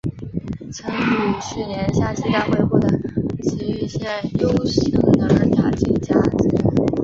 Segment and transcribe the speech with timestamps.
[0.71, 2.89] 曾于去年夏季大会获得
[3.43, 6.91] 崎玉县优胜而打进甲子园。